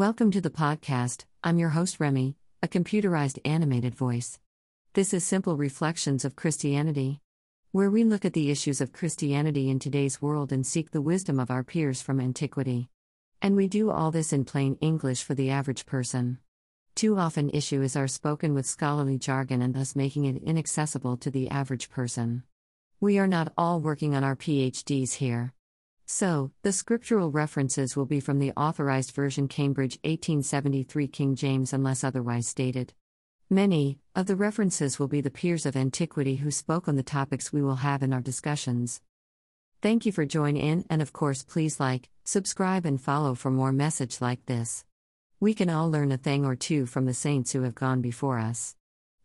[0.00, 1.26] Welcome to the podcast.
[1.44, 4.38] I'm your host, Remy, a computerized animated voice.
[4.94, 7.20] This is Simple Reflections of Christianity,
[7.72, 11.38] where we look at the issues of Christianity in today's world and seek the wisdom
[11.38, 12.88] of our peers from antiquity.
[13.42, 16.38] And we do all this in plain English for the average person.
[16.94, 21.50] Too often, issues are spoken with scholarly jargon and thus making it inaccessible to the
[21.50, 22.44] average person.
[23.00, 25.52] We are not all working on our PhDs here.
[26.12, 32.02] So, the scriptural references will be from the Authorized Version Cambridge 1873 King James unless
[32.02, 32.92] otherwise stated.
[33.48, 37.52] Many of the references will be the peers of antiquity who spoke on the topics
[37.52, 39.00] we will have in our discussions.
[39.82, 43.72] Thank you for joining in and of course please like, subscribe and follow for more
[43.72, 44.84] message like this.
[45.38, 48.40] We can all learn a thing or two from the saints who have gone before
[48.40, 48.74] us.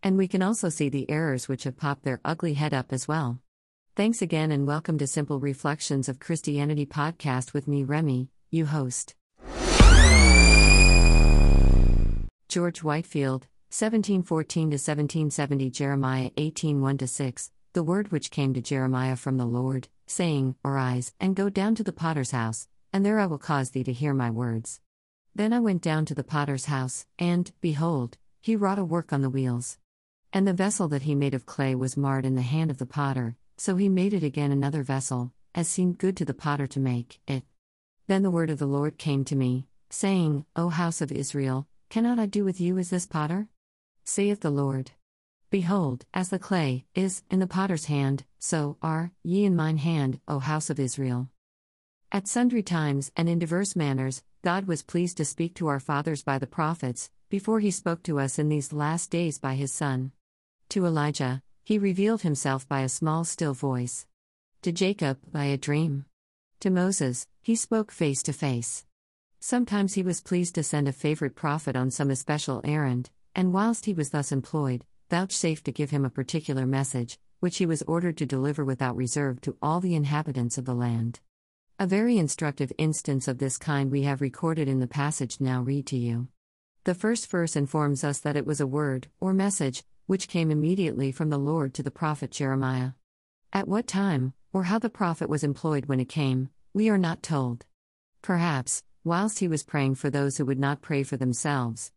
[0.03, 3.07] And we can also see the errors which have popped their ugly head up as
[3.07, 3.39] well.
[3.95, 9.15] Thanks again and welcome to Simple Reflections of Christianity podcast with me, Remy, you host.
[12.49, 19.15] George Whitefield, 1714 to 1770, Jeremiah 18 1 6, the word which came to Jeremiah
[19.15, 23.27] from the Lord, saying, Arise, and go down to the potter's house, and there I
[23.27, 24.81] will cause thee to hear my words.
[25.33, 29.21] Then I went down to the potter's house, and, behold, he wrought a work on
[29.21, 29.77] the wheels.
[30.33, 32.85] And the vessel that he made of clay was marred in the hand of the
[32.85, 36.79] potter so he made it again another vessel, as seemed good to the potter to
[36.79, 37.43] make it.
[38.07, 42.19] Then the word of the Lord came to me, saying, O house of Israel, cannot
[42.19, 43.47] I do with you as this potter?
[44.03, 44.91] Saith the Lord.
[45.49, 50.19] Behold, as the clay is in the potter's hand, so are ye in mine hand,
[50.27, 51.29] O house of Israel.
[52.11, 56.23] At sundry times and in diverse manners, God was pleased to speak to our fathers
[56.23, 60.11] by the prophets, before he spoke to us in these last days by his Son.
[60.69, 64.05] To Elijah, he revealed himself by a small, still voice.
[64.61, 66.05] To Jacob, by a dream.
[66.59, 68.85] To Moses, he spoke face to face.
[69.39, 73.85] Sometimes he was pleased to send a favorite prophet on some especial errand, and whilst
[73.85, 78.17] he was thus employed, vouchsafed to give him a particular message, which he was ordered
[78.17, 81.19] to deliver without reserve to all the inhabitants of the land.
[81.79, 85.87] A very instructive instance of this kind we have recorded in the passage now read
[85.87, 86.27] to you.
[86.83, 91.11] The first verse informs us that it was a word, or message, which came immediately
[91.11, 92.91] from the Lord to the prophet Jeremiah.
[93.51, 97.23] At what time, or how the prophet was employed when it came, we are not
[97.23, 97.65] told.
[98.21, 101.91] Perhaps, whilst he was praying for those who would not pray for themselves.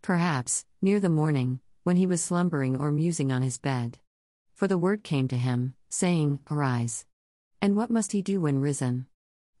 [0.00, 3.98] Perhaps, near the morning, when he was slumbering or musing on his bed.
[4.54, 7.04] For the word came to him, saying, Arise.
[7.60, 9.06] And what must he do when risen?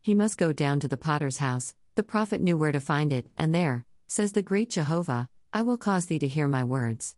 [0.00, 1.74] He must go down to the potter's house.
[1.94, 5.76] The prophet knew where to find it, and there, says the great Jehovah, I will
[5.76, 7.14] cause thee to hear my words.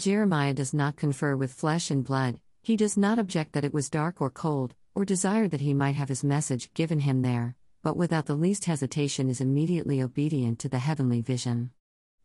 [0.00, 3.90] Jeremiah does not confer with flesh and blood, he does not object that it was
[3.90, 7.98] dark or cold, or desire that he might have his message given him there, but
[7.98, 11.70] without the least hesitation is immediately obedient to the heavenly vision.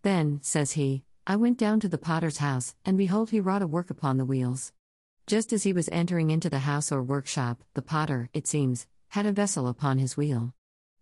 [0.03, 3.67] Then, says he, I went down to the potter's house, and behold, he wrought a
[3.67, 4.71] work upon the wheels.
[5.27, 9.25] Just as he was entering into the house or workshop, the potter, it seems, had
[9.25, 10.53] a vessel upon his wheel.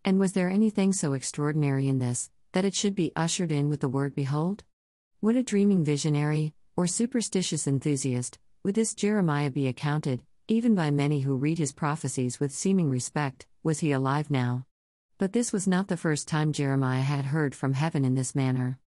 [0.04, 3.82] And was there anything so extraordinary in this, that it should be ushered in with
[3.82, 4.64] the word Behold?
[5.20, 11.22] What a dreaming visionary, or superstitious enthusiast, would this Jeremiah be accounted, even by many
[11.22, 14.66] who read his prophecies with seeming respect, was he alive now?
[15.18, 18.80] But this was not the first time Jeremiah had heard from heaven in this manner.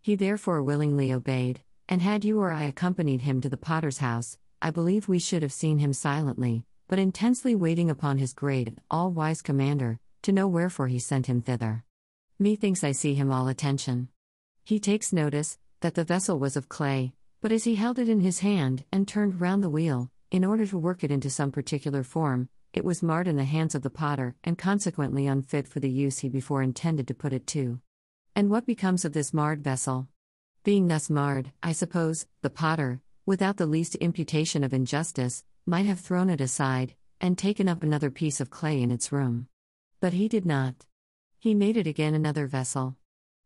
[0.00, 4.38] He therefore willingly obeyed, and had you or I accompanied him to the potter's house,
[4.60, 8.80] I believe we should have seen him silently, but intensely waiting upon his great and
[8.90, 11.84] all wise commander, to know wherefore he sent him thither.
[12.38, 14.08] Methinks I see him all attention.
[14.64, 18.20] He takes notice that the vessel was of clay, but as he held it in
[18.20, 22.04] his hand and turned round the wheel, in order to work it into some particular
[22.04, 25.90] form, it was marred in the hands of the potter and consequently unfit for the
[25.90, 27.80] use he before intended to put it to.
[28.36, 30.06] And what becomes of this marred vessel?
[30.62, 35.98] Being thus marred, I suppose, the potter, without the least imputation of injustice, might have
[35.98, 39.48] thrown it aside, and taken up another piece of clay in its room.
[40.00, 40.86] But he did not.
[41.40, 42.94] He made it again another vessel.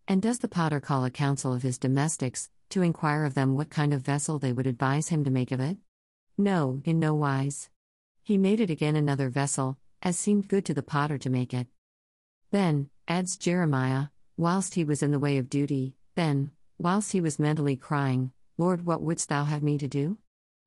[0.06, 3.70] And does the potter call a council of his domestics, to inquire of them what
[3.70, 5.76] kind of vessel they would advise him to make of it?
[6.38, 7.70] No, in no wise.
[8.22, 11.66] He made it again another vessel, as seemed good to the potter to make it.
[12.50, 17.38] Then, adds Jeremiah, whilst he was in the way of duty, then, whilst he was
[17.38, 20.18] mentally crying, Lord, what wouldst thou have me to do?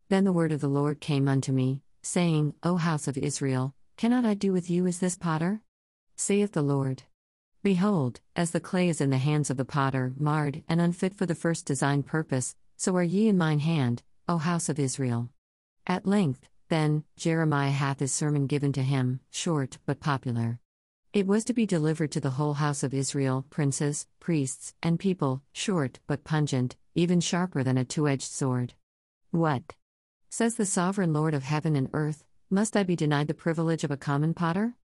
[0.09, 4.25] Then the word of the Lord came unto me, saying, O house of Israel, cannot
[4.25, 5.61] I do with you as this potter?
[6.15, 7.03] saith the Lord.
[7.61, 11.25] Behold, as the clay is in the hands of the potter, marred and unfit for
[11.25, 15.29] the first designed purpose, so are ye in mine hand, O house of Israel.
[15.85, 20.59] At length, then, Jeremiah hath his sermon given to him, short but popular.
[21.11, 25.41] It was to be delivered to the whole house of Israel, princes, priests, and people,
[25.51, 28.73] short but pungent, even sharper than a two edged sword.
[29.31, 29.75] What?
[30.29, 33.91] Says the sovereign Lord of heaven and earth, must I be denied the privilege of
[33.91, 34.75] a common potter?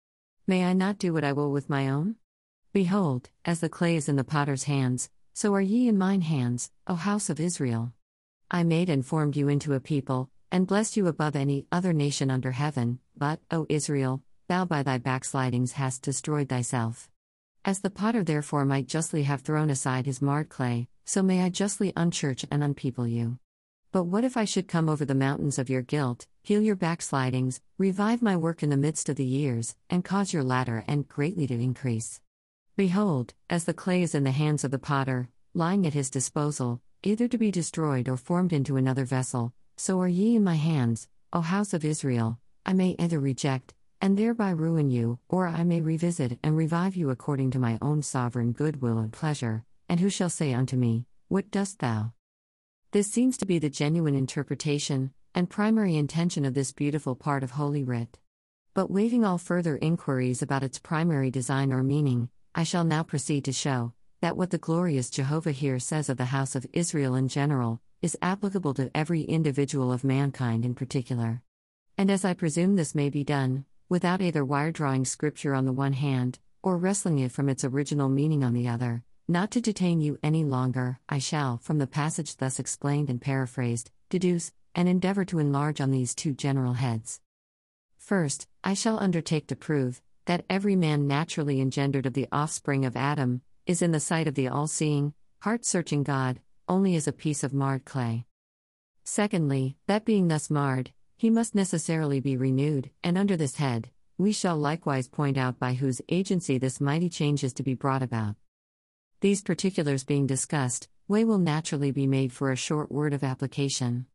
[0.45, 2.18] May I not do what I will with my own?
[2.75, 6.72] Behold, as the clay is in the potter's hands, so are ye in mine hands,
[6.88, 7.94] O house of Israel.
[8.51, 12.30] I made and formed you into a people, and blessed you above any other nation
[12.30, 17.10] under heaven, but, O Israel, thou by thy backslidings hast destroyed thyself.
[17.63, 21.50] As the potter therefore might justly have thrown aside his marred clay, so may I
[21.51, 23.39] justly unchurch and unpeople you.
[23.94, 27.62] But what if I should come over the mountains of your guilt, heal your backslidings,
[27.77, 31.48] revive my work in the midst of the years, and cause your latter end greatly
[31.48, 32.19] to increase?
[32.77, 36.81] Behold, as the clay is in the hands of the potter, lying at his disposal,
[37.04, 41.07] either to be destroyed or formed into another vessel, so are ye in my hands,
[41.31, 45.80] O house of Israel, I may either reject, and thereby ruin you, or I may
[45.80, 50.30] revisit and revive you according to my own sovereign goodwill and pleasure, and who shall
[50.30, 52.12] say unto me, What dost thou?
[52.92, 57.51] This seems to be the genuine interpretation and primary intention of this beautiful part of
[57.51, 58.19] Holy Writ.
[58.74, 63.44] But waiving all further inquiries about its primary design or meaning, I shall now proceed
[63.46, 63.92] to show
[64.22, 68.18] that what the glorious Jehovah here says of the house of Israel in general is
[68.22, 71.42] applicable to every individual of mankind in particular.
[71.98, 75.74] And as I presume this may be done, without either wire drawing scripture on the
[75.74, 80.00] one hand, or wresting it from its original meaning on the other, not to detain
[80.00, 85.25] you any longer, I shall, from the passage thus explained and paraphrased, deduce, and endeavor
[85.25, 87.19] to enlarge on these two general heads.
[87.98, 92.95] First, I shall undertake to prove that every man naturally engendered of the offspring of
[92.95, 97.13] Adam is in the sight of the all seeing, heart searching God, only as a
[97.13, 98.25] piece of marred clay.
[99.04, 104.31] Secondly, that being thus marred, he must necessarily be renewed, and under this head, we
[104.31, 108.36] shall likewise point out by whose agency this mighty change is to be brought about.
[109.22, 114.07] These particulars being discussed, way will naturally be made for a short word of application.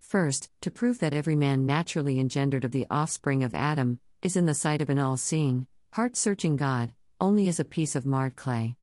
[0.00, 4.46] First, to prove that every man naturally engendered of the offspring of Adam is in
[4.46, 8.34] the sight of an all seeing, heart searching God, only as a piece of marred
[8.34, 8.76] clay.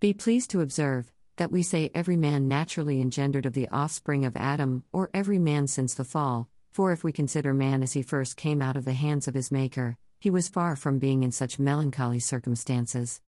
[0.00, 4.36] Be pleased to observe that we say every man naturally engendered of the offspring of
[4.36, 8.36] Adam, or every man since the fall, for if we consider man as he first
[8.36, 11.58] came out of the hands of his Maker, he was far from being in such
[11.58, 13.20] melancholy circumstances.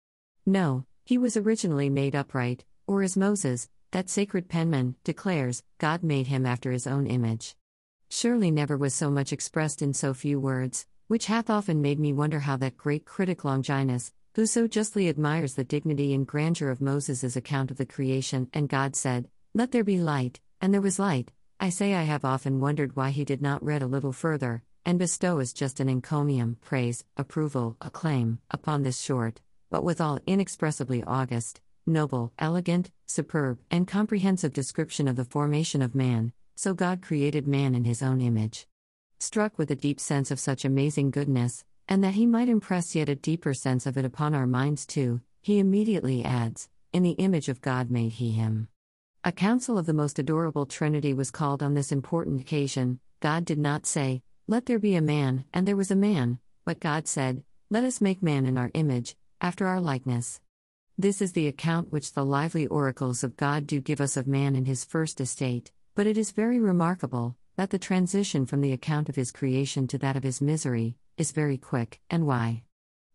[0.45, 6.27] No, he was originally made upright, or as Moses, that sacred penman, declares, God made
[6.27, 7.55] him after his own image.
[8.09, 12.11] Surely never was so much expressed in so few words, which hath often made me
[12.11, 16.81] wonder how that great critic Longinus, who so justly admires the dignity and grandeur of
[16.81, 20.99] Moses' account of the creation, and God said, Let there be light, and there was
[20.99, 24.63] light, I say I have often wondered why he did not read a little further,
[24.85, 31.03] and bestow as just an encomium, praise, approval, acclaim, upon this short, but withal inexpressibly
[31.03, 37.47] august, noble, elegant, superb, and comprehensive description of the formation of man, so God created
[37.47, 38.67] man in his own image.
[39.19, 43.09] Struck with a deep sense of such amazing goodness, and that he might impress yet
[43.09, 47.47] a deeper sense of it upon our minds too, he immediately adds, In the image
[47.47, 48.67] of God made he him.
[49.23, 52.99] A council of the most adorable Trinity was called on this important occasion.
[53.21, 56.79] God did not say, Let there be a man, and there was a man, but
[56.79, 60.41] God said, Let us make man in our image, after our likeness.
[60.97, 64.55] This is the account which the lively oracles of God do give us of man
[64.55, 69.09] in his first estate, but it is very remarkable that the transition from the account
[69.09, 72.63] of his creation to that of his misery is very quick, and why?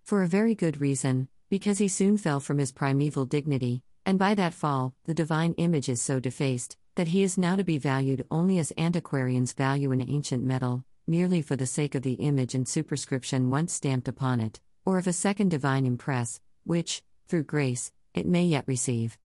[0.02, 4.34] For a very good reason, because he soon fell from his primeval dignity, and by
[4.34, 8.26] that fall, the divine image is so defaced, that he is now to be valued
[8.30, 12.66] only as antiquarians value an ancient metal, merely for the sake of the image and
[12.66, 18.26] superscription once stamped upon it, or of a second divine impress, which, through grace, it
[18.26, 19.18] may yet receive.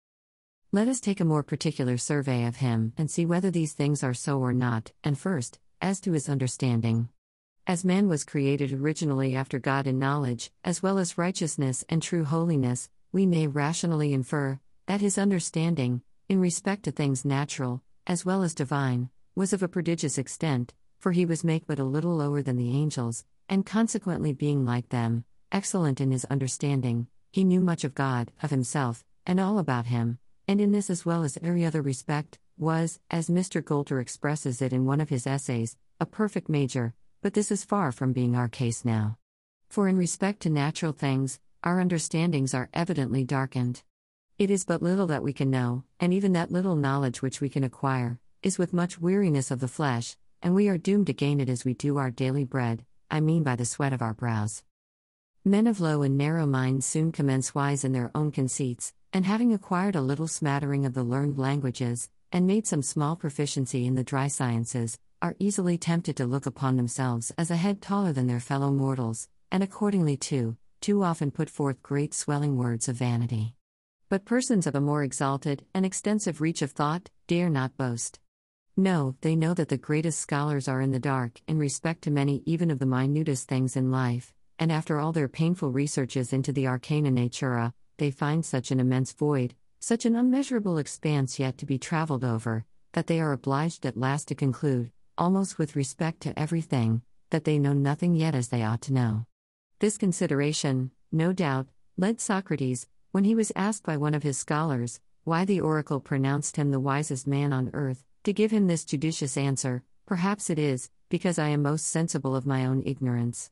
[0.76, 4.14] Let us take a more particular survey of him and see whether these things are
[4.14, 7.08] so or not, and first, as to his understanding.
[7.66, 12.26] As man was created originally after God in knowledge, as well as righteousness and true
[12.26, 18.44] holiness, we may rationally infer that his understanding, in respect to things natural, as well
[18.44, 22.42] as divine, was of a prodigious extent, for he was made but a little lower
[22.42, 27.86] than the angels, and consequently being like them, excellent in his understanding, he knew much
[27.86, 31.66] of God, of himself, and all about him, and in this as well as every
[31.66, 33.62] other respect, was, as Mr.
[33.62, 37.92] Goulter expresses it in one of his essays, a perfect major, but this is far
[37.92, 39.18] from being our case now.
[39.70, 43.84] For in respect to natural things, our understandings are evidently darkened.
[44.38, 47.50] It is but little that we can know, and even that little knowledge which we
[47.50, 51.40] can acquire, is with much weariness of the flesh, and we are doomed to gain
[51.40, 54.64] it as we do our daily bread, I mean by the sweat of our brows.
[55.44, 59.54] Men of low and narrow minds soon commence wise in their own conceits, and having
[59.54, 64.04] acquired a little smattering of the learned languages, and made some small proficiency in the
[64.04, 68.42] dry sciences, are easily tempted to look upon themselves as a head taller than their
[68.42, 73.56] fellow mortals, and accordingly, too, too often put forth great swelling words of vanity.
[74.10, 78.20] But persons of a more exalted and extensive reach of thought dare not boast.
[78.76, 82.44] No, they know that the greatest scholars are in the dark in respect to many
[82.46, 86.68] even of the minutest things in life, and after all their painful researches into the
[86.68, 91.78] arcana natura, they find such an immense void, such an unmeasurable expanse yet to be
[91.78, 97.02] travelled over, that they are obliged at last to conclude, almost with respect to everything,
[97.30, 99.26] that they know nothing yet as they ought to know.
[99.80, 105.00] This consideration, no doubt, led Socrates, when he was asked by one of his scholars,
[105.24, 109.38] why the oracle pronounced him the wisest man on earth, to give him this judicious
[109.38, 113.50] answer Perhaps it is, because I am most sensible of my own ignorance.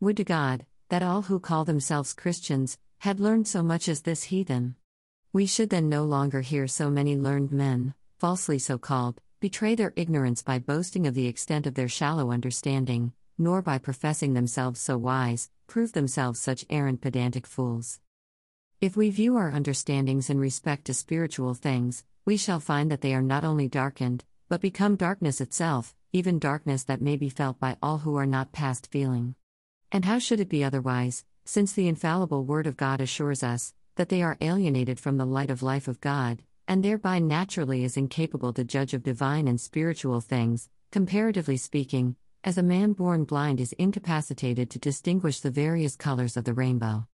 [0.00, 4.24] Would to God, that all who call themselves Christians, had learned so much as this
[4.24, 4.74] heathen.
[5.32, 9.94] We should then no longer hear so many learned men, falsely so called, betray their
[9.96, 14.98] ignorance by boasting of the extent of their shallow understanding, nor by professing themselves so
[14.98, 18.00] wise, prove themselves such arrant pedantic fools.
[18.82, 23.14] If we view our understandings in respect to spiritual things, we shall find that they
[23.14, 27.78] are not only darkened, but become darkness itself, even darkness that may be felt by
[27.82, 29.36] all who are not past feeling.
[29.90, 34.08] And how should it be otherwise, since the infallible Word of God assures us that
[34.08, 38.52] they are alienated from the light of life of God, and thereby naturally is incapable
[38.52, 42.14] to judge of divine and spiritual things, comparatively speaking,
[42.44, 47.08] as a man born blind is incapacitated to distinguish the various colors of the rainbow.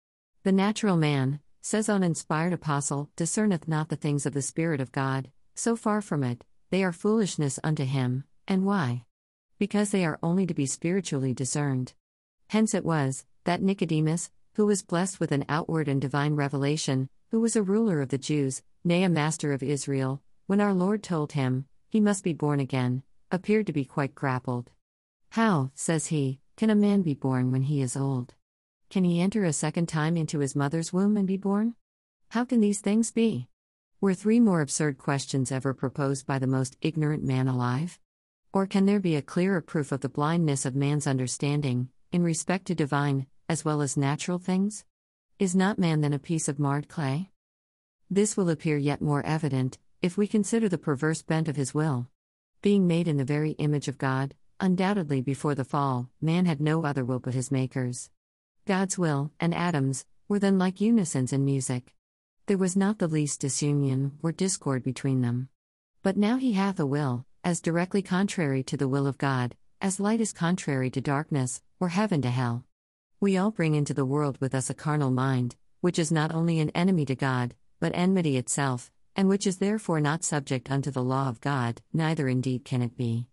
[0.41, 4.91] The natural man, says an inspired apostle, discerneth not the things of the Spirit of
[4.91, 9.05] God, so far from it, they are foolishness unto him, and why?
[9.59, 11.93] Because they are only to be spiritually discerned.
[12.47, 17.39] Hence it was, that Nicodemus, who was blessed with an outward and divine revelation, who
[17.39, 21.31] was a ruler of the Jews, nay, a master of Israel, when our Lord told
[21.31, 24.71] him, he must be born again, appeared to be quite grappled.
[25.31, 28.35] How, says he, can a man be born when he is old?
[28.89, 31.75] Can he enter a second time into his mother's womb and be born?
[32.29, 33.47] How can these things be?
[33.99, 37.99] Were three more absurd questions ever proposed by the most ignorant man alive?
[38.51, 42.65] Or can there be a clearer proof of the blindness of man's understanding, in respect
[42.65, 44.85] to divine, as well as natural things?
[45.39, 47.29] Is not man then a piece of marred clay?
[48.09, 52.07] This will appear yet more evident, if we consider the perverse bent of his will.
[52.61, 56.85] Being made in the very image of God, undoubtedly before the fall, man had no
[56.85, 58.09] other will but his Maker's.
[58.65, 61.93] God's will, and Adam's, were then like unisons in music.
[62.45, 65.49] There was not the least disunion or discord between them.
[66.01, 69.99] But now he hath a will, as directly contrary to the will of God, as
[69.99, 72.65] light is contrary to darkness, or heaven to hell.
[73.23, 76.59] We all bring into the world with us a carnal mind, which is not only
[76.59, 81.01] an enemy to God, but enmity itself, and which is therefore not subject unto the
[81.01, 83.29] law of God, neither indeed can it be.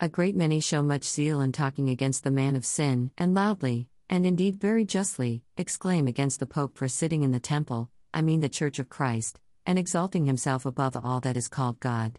[0.00, 3.86] A great many show much zeal in talking against the man of sin, and loudly,
[4.10, 8.40] and indeed very justly, exclaim against the Pope for sitting in the temple, I mean
[8.40, 12.18] the Church of Christ, and exalting himself above all that is called God.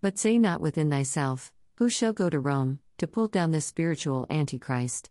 [0.00, 4.26] But say not within thyself, Who shall go to Rome, to pull down this spiritual
[4.30, 5.10] Antichrist.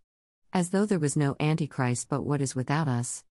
[0.56, 3.24] As though there was no Antichrist but what is without us.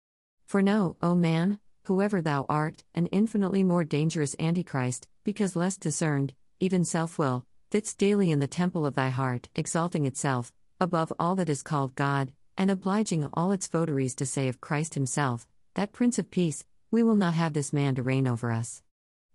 [0.45, 6.33] For know, O man, whoever thou art, an infinitely more dangerous Antichrist, because less discerned,
[6.59, 10.51] even self will, fits daily in the temple of thy heart, exalting itself,
[10.81, 14.95] above all that is called God, and obliging all its votaries to say of Christ
[14.95, 18.83] himself, that Prince of Peace, we will not have this man to reign over us.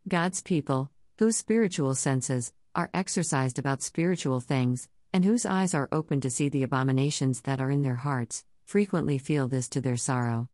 [0.07, 6.21] God's people, whose spiritual senses are exercised about spiritual things, and whose eyes are open
[6.21, 10.49] to see the abominations that are in their hearts, frequently feel this to their sorrow.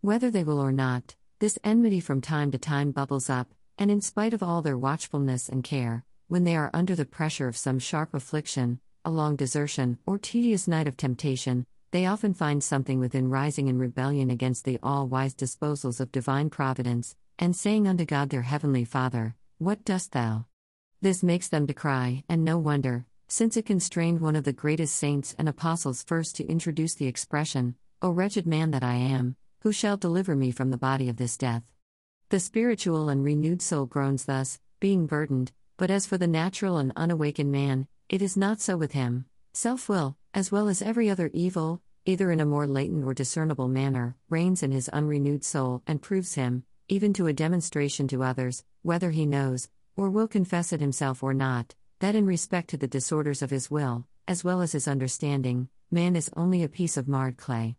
[0.00, 4.00] Whether they will or not, this enmity from time to time bubbles up, and in
[4.00, 7.78] spite of all their watchfulness and care, when they are under the pressure of some
[7.78, 13.30] sharp affliction, a long desertion, or tedious night of temptation, they often find something within
[13.30, 18.30] rising in rebellion against the all wise disposals of divine providence, and saying unto God
[18.30, 20.46] their heavenly Father, What dost thou?
[21.00, 24.96] This makes them to cry, and no wonder, since it constrained one of the greatest
[24.96, 29.70] saints and apostles first to introduce the expression, O wretched man that I am, who
[29.70, 31.62] shall deliver me from the body of this death?
[32.30, 36.92] The spiritual and renewed soul groans thus, being burdened, but as for the natural and
[36.96, 39.26] unawakened man, it is not so with him.
[39.52, 43.68] Self will, as well as every other evil, either in a more latent or discernible
[43.68, 48.64] manner, reigns in his unrenewed soul and proves him, even to a demonstration to others,
[48.82, 52.86] whether he knows, or will confess it himself or not, that in respect to the
[52.86, 57.08] disorders of his will, as well as his understanding, man is only a piece of
[57.08, 57.76] marred clay.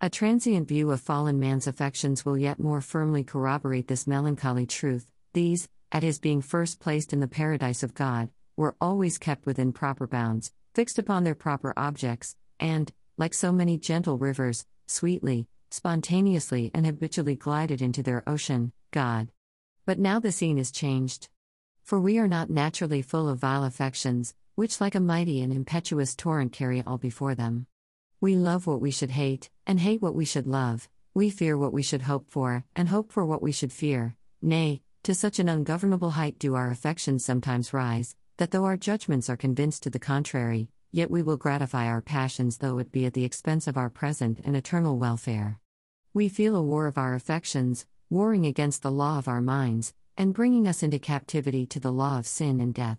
[0.00, 5.10] A transient view of fallen man's affections will yet more firmly corroborate this melancholy truth.
[5.32, 9.72] These, at his being first placed in the paradise of God, were always kept within
[9.72, 16.70] proper bounds, fixed upon their proper objects, and, like so many gentle rivers, sweetly, spontaneously,
[16.74, 19.28] and habitually glided into their ocean, God.
[19.86, 21.28] But now the scene is changed.
[21.82, 26.14] For we are not naturally full of vile affections, which like a mighty and impetuous
[26.14, 27.66] torrent carry all before them.
[28.20, 31.72] We love what we should hate, and hate what we should love, we fear what
[31.72, 35.48] we should hope for, and hope for what we should fear, nay, to such an
[35.48, 39.98] ungovernable height do our affections sometimes rise, that though our judgments are convinced to the
[39.98, 43.90] contrary, yet we will gratify our passions though it be at the expense of our
[43.90, 45.58] present and eternal welfare.
[46.14, 50.34] We feel a war of our affections, warring against the law of our minds, and
[50.34, 52.98] bringing us into captivity to the law of sin and death.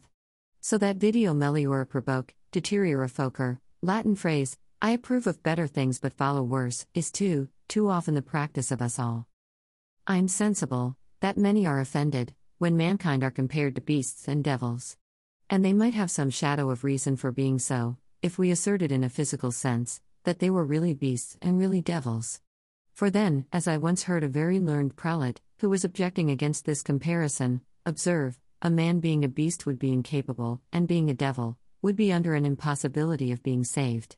[0.62, 6.14] So that video meliora proboque, deteriora focer, Latin phrase, I approve of better things but
[6.14, 9.28] follow worse, is too, too often the practice of us all.
[10.08, 14.98] I'm sensible that many are offended when mankind are compared to beasts and devils.
[15.50, 19.04] And they might have some shadow of reason for being so, if we asserted in
[19.04, 22.42] a physical sense that they were really beasts and really devils.
[22.94, 26.82] For then, as I once heard a very learned prelate, who was objecting against this
[26.82, 31.96] comparison, observe, a man being a beast would be incapable, and being a devil, would
[31.96, 34.18] be under an impossibility of being saved.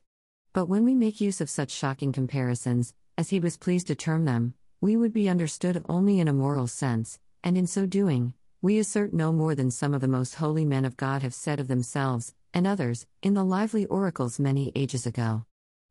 [0.52, 4.24] But when we make use of such shocking comparisons, as he was pleased to term
[4.24, 8.80] them, we would be understood only in a moral sense, and in so doing, we
[8.80, 11.68] assert no more than some of the most holy men of God have said of
[11.68, 15.44] themselves, and others, in the lively oracles many ages ago.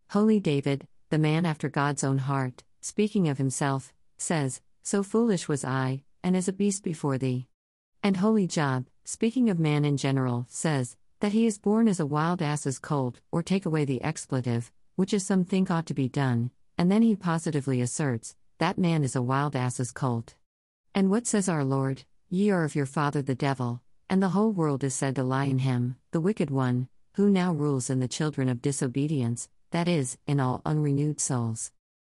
[0.10, 5.66] Holy David, the man after God's own heart, speaking of himself, says, So foolish was
[5.66, 7.48] I, and as a beast before thee.
[8.04, 12.06] And Holy Job, speaking of man in general, says, That he is born as a
[12.06, 16.08] wild ass's colt, or take away the expletive, which is some think ought to be
[16.08, 20.36] done, and then he positively asserts, That man is a wild ass's colt.
[20.94, 22.04] And what says our Lord?
[22.30, 25.46] Ye are of your father the devil, and the whole world is said to lie
[25.46, 30.20] in him, the wicked one, who now rules in the children of disobedience, that is,
[30.28, 31.72] in all unrenewed souls.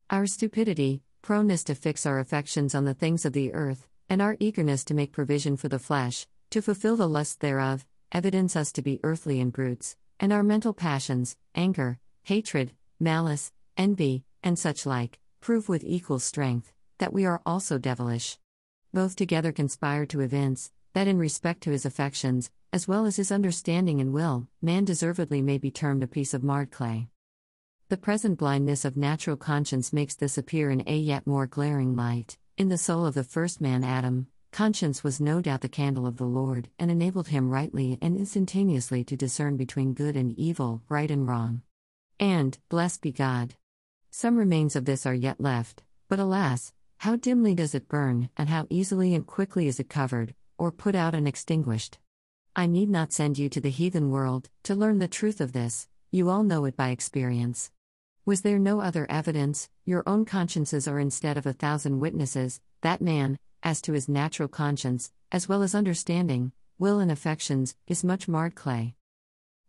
[0.10, 4.38] Our stupidity, proneness to fix our affections on the things of the earth, and our
[4.40, 8.82] eagerness to make provision for the flesh, to fulfill the lust thereof, evidence us to
[8.82, 15.20] be earthly and brutes, and our mental passions, anger, hatred, malice, envy, and such like,
[15.42, 18.38] prove with equal strength that we are also devilish
[18.94, 23.32] both together conspire to evince that in respect to his affections, as well as his
[23.32, 27.08] understanding and will, man deservedly may be termed a piece of marred clay.
[27.89, 32.38] The present blindness of natural conscience makes this appear in a yet more glaring light.
[32.58, 36.17] In the soul of the first man Adam, conscience was no doubt the candle of
[36.17, 41.10] the Lord, and enabled him rightly and instantaneously to discern between good and evil, right
[41.10, 41.62] and wrong.
[42.19, 43.56] And, blessed be God.
[44.12, 48.50] Some remains of this are yet left, but alas, how dimly does it burn, and
[48.50, 52.00] how easily and quickly is it covered, or put out and extinguished?
[52.54, 55.88] I need not send you to the heathen world to learn the truth of this,
[56.12, 57.71] you all know it by experience.
[58.28, 63.00] Was there no other evidence, your own consciences are instead of a thousand witnesses, that
[63.00, 68.28] man, as to his natural conscience, as well as understanding, will, and affections, is much
[68.28, 68.96] marred clay.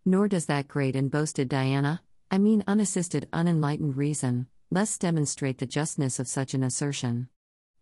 [0.05, 5.65] Nor does that great and boasted Diana, I mean unassisted, unenlightened reason, less demonstrate the
[5.65, 7.29] justness of such an assertion.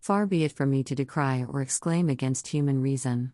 [0.03, 3.33] Far be it from me to decry or exclaim against human reason.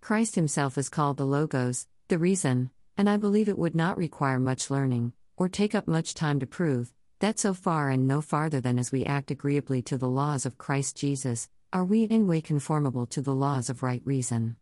[0.00, 4.40] Christ himself is called the Logos, the reason, and I believe it would not require
[4.40, 8.60] much learning, or take up much time to prove, that so far and no farther
[8.60, 12.42] than as we act agreeably to the laws of Christ Jesus, are we in way
[12.42, 14.56] conformable to the laws of right reason.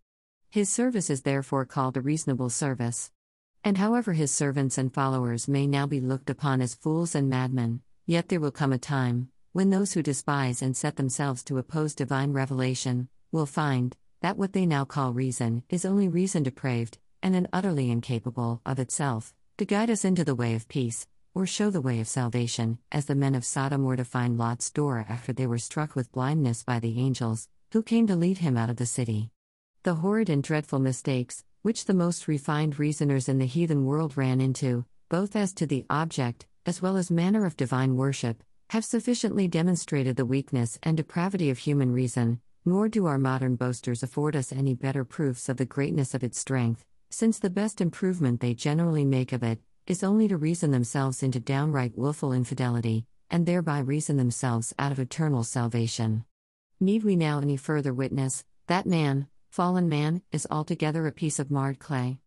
[0.51, 3.11] His service is therefore called a reasonable service.
[3.65, 7.81] And however his servants and followers may now be looked upon as fools and madmen,
[8.09, 11.93] Yet there will come a time, when those who despise and set themselves to oppose
[11.93, 17.35] divine revelation, will find, that what they now call reason is only reason depraved, and
[17.35, 21.71] an utterly incapable of itself, to guide us into the way of peace, or show
[21.71, 25.33] the way of salvation, as the men of Sodom were to find Lot's door after
[25.33, 28.77] they were struck with blindness by the angels, who came to lead him out of
[28.77, 29.31] the city.
[29.83, 34.42] The horrid and dreadful mistakes, which the most refined reasoners in the heathen world ran
[34.42, 39.49] into, both as to the object, as well as manner of divine worship, have sufficiently
[39.49, 44.53] demonstrated the weakness and depravity of human reason, nor do our modern boasters afford us
[44.53, 49.05] any better proofs of the greatness of its strength, since the best improvement they generally
[49.05, 54.16] make of it is only to reason themselves into downright wilful infidelity, and thereby reason
[54.16, 56.25] themselves out of eternal salvation.
[56.81, 61.51] Need we now any further witness that man, fallen man, is altogether a piece of
[61.51, 62.19] marred clay?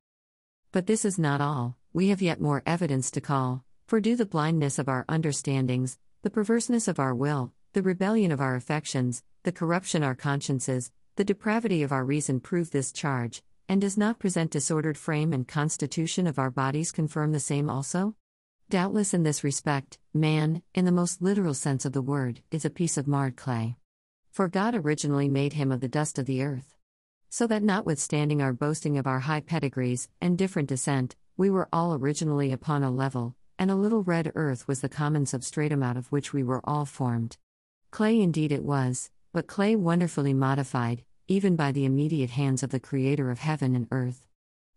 [0.72, 3.64] But this is not all, we have yet more evidence to call.
[3.88, 8.40] For do the blindness of our understandings, the perverseness of our will, the rebellion of
[8.40, 13.44] our affections, the corruption of our consciences, the depravity of our reason prove this charge,
[13.70, 18.16] and does not present disordered frame and constitution of our bodies confirm the same also?
[18.68, 22.70] Doubtless, in this respect, man, in the most literal sense of the word, is a
[22.72, 23.76] piece of marred clay.
[24.32, 26.76] For God originally made him of the dust of the earth.
[27.30, 31.94] So that notwithstanding our boasting of our high pedigrees and different descent, we were all
[31.94, 36.12] originally upon a level, and a little red earth was the common substratum out of
[36.12, 37.38] which we were all formed.
[37.92, 42.80] Clay indeed it was, but clay wonderfully modified, even by the immediate hands of the
[42.80, 44.26] Creator of heaven and earth.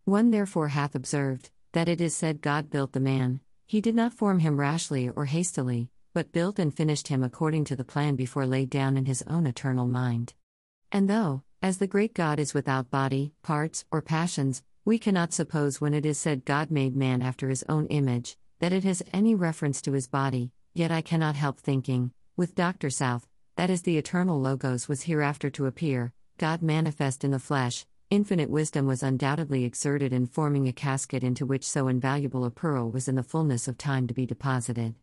[0.05, 4.13] One therefore hath observed, that it is said God built the man, he did not
[4.13, 8.45] form him rashly or hastily, but built and finished him according to the plan before
[8.45, 10.35] laid down in his own eternal mind.
[10.93, 15.81] And though, as the great God is without body, parts, or passions, we cannot suppose
[15.81, 19.35] when it is said God made man after his own image, that it has any
[19.35, 22.91] reference to his body, yet I cannot help thinking, with Dr.
[22.91, 27.87] South, that as the eternal Logos was hereafter to appear, God manifest in the flesh,
[28.13, 32.91] Infinite wisdom was undoubtedly exerted in forming a casket into which so invaluable a pearl
[32.91, 34.95] was in the fullness of time to be deposited.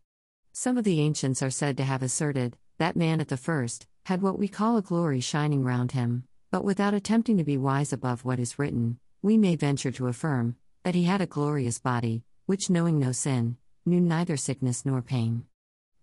[0.54, 4.22] Some of the ancients are said to have asserted that man at the first had
[4.22, 8.26] what we call a glory shining round him, but without attempting to be wise above
[8.26, 12.70] what is written, we may venture to affirm that he had a glorious body, which
[12.70, 15.46] knowing no sin, knew neither sickness nor pain.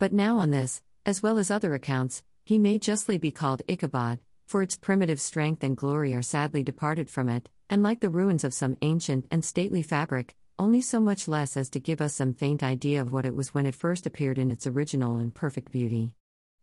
[0.01, 4.19] But now, on this, as well as other accounts, he may justly be called Ichabod,
[4.47, 8.45] for its primitive strength and glory are sadly departed from it, and like the ruins
[8.45, 12.33] of some ancient and stately fabric, only so much less as to give us some
[12.33, 15.73] faint idea of what it was when it first appeared in its original and perfect
[15.73, 16.13] beauty.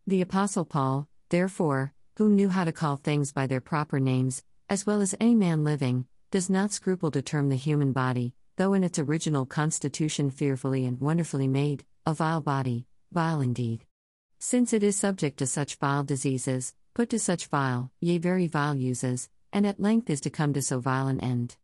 [0.06, 4.86] The Apostle Paul, therefore, who knew how to call things by their proper names, as
[4.86, 8.82] well as any man living, does not scruple to term the human body, though in
[8.82, 13.84] its original constitution fearfully and wonderfully made, a vile body, vile indeed.
[14.38, 18.76] Since it is subject to such vile diseases, put to such vile, yea, very vile
[18.76, 21.56] uses, and at length is to come to so vile an end.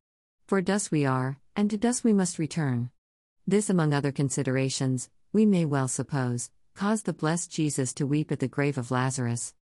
[0.48, 2.90] For dust we are, and to dust we must return.
[3.46, 8.40] This, among other considerations, we may well suppose, caused the blessed Jesus to weep at
[8.40, 9.54] the grave of Lazarus.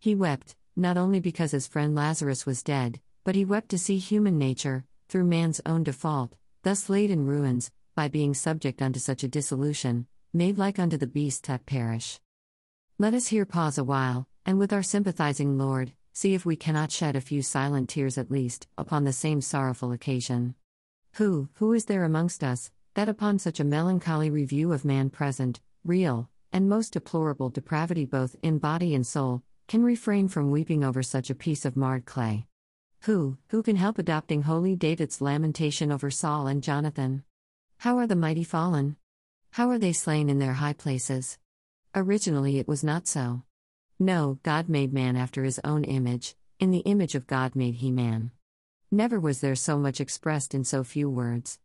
[0.00, 3.98] He wept, not only because his friend Lazarus was dead, but he wept to see
[3.98, 9.22] human nature, through man's own default, thus laid in ruins, by being subject unto such
[9.22, 12.18] a dissolution, made like unto the beasts that perish.
[12.98, 16.90] Let us here pause a while, and with our sympathizing Lord, see if we cannot
[16.90, 20.54] shed a few silent tears at least, upon the same sorrowful occasion.
[21.14, 25.60] Who, who is there amongst us, that upon such a melancholy review of man present,
[25.84, 31.02] real, and most deplorable depravity both in body and soul, can refrain from weeping over
[31.02, 32.46] such a piece of marred clay?
[33.02, 37.24] Who, who can help adopting holy David's lamentation over Saul and Jonathan?
[37.78, 38.96] How are the mighty fallen?
[39.52, 41.38] How are they slain in their high places?
[41.94, 43.42] Originally it was not so.
[44.02, 47.92] No, God made man after his own image, in the image of God made he
[47.92, 48.32] man.
[48.90, 51.60] Never was there so much expressed in so few words.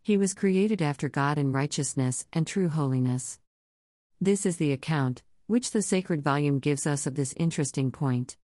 [0.00, 3.40] He was created after God in righteousness and true holiness.
[4.18, 8.38] This is the account, which the sacred volume gives us of this interesting point.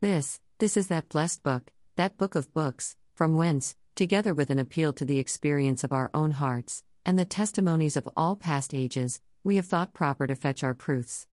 [0.00, 4.60] This, this is that blessed book, that book of books, from whence, together with an
[4.60, 9.20] appeal to the experience of our own hearts, and the testimonies of all past ages,
[9.42, 11.26] we have thought proper to fetch our proofs.